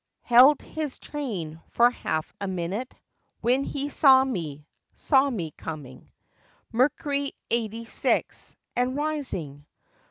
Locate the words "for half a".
1.67-2.47